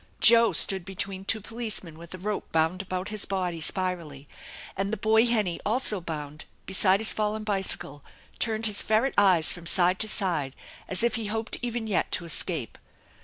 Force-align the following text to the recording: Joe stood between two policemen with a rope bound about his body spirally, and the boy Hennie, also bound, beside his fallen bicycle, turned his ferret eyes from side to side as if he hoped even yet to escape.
Joe 0.19 0.51
stood 0.51 0.83
between 0.83 1.25
two 1.25 1.41
policemen 1.41 1.95
with 1.95 2.11
a 2.15 2.17
rope 2.17 2.51
bound 2.51 2.81
about 2.81 3.09
his 3.09 3.25
body 3.25 3.61
spirally, 3.61 4.27
and 4.75 4.91
the 4.91 4.97
boy 4.97 5.27
Hennie, 5.27 5.59
also 5.63 6.01
bound, 6.01 6.45
beside 6.65 6.99
his 6.99 7.13
fallen 7.13 7.43
bicycle, 7.43 8.03
turned 8.39 8.65
his 8.65 8.81
ferret 8.81 9.13
eyes 9.15 9.53
from 9.53 9.67
side 9.67 9.99
to 9.99 10.07
side 10.07 10.55
as 10.87 11.03
if 11.03 11.17
he 11.17 11.27
hoped 11.27 11.57
even 11.61 11.85
yet 11.85 12.11
to 12.13 12.25
escape. 12.25 12.79